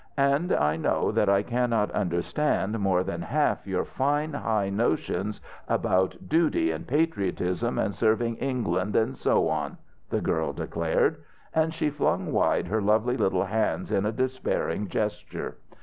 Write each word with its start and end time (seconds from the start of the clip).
And 0.17 0.51
I 0.51 0.77
know 0.77 1.11
that 1.11 1.29
I 1.29 1.43
cannot 1.43 1.91
understand 1.91 2.79
more 2.79 3.03
than 3.03 3.21
half 3.21 3.67
your 3.67 3.85
fine 3.85 4.33
high 4.33 4.71
notions 4.71 5.39
about 5.67 6.27
duty 6.27 6.71
and 6.71 6.87
patriotism 6.87 7.77
and 7.77 7.93
serving 7.93 8.37
England 8.37 8.95
and 8.95 9.15
so 9.15 9.47
on," 9.47 9.77
the 10.09 10.19
girl 10.19 10.53
declared: 10.53 11.17
and 11.53 11.71
she 11.71 11.91
flung 11.91 12.31
wide 12.31 12.65
her 12.65 12.81
lovely 12.81 13.15
little 13.15 13.45
hands, 13.45 13.91
in 13.91 14.07
a 14.07 14.11
despairing 14.11 14.87
gesture. 14.87 15.57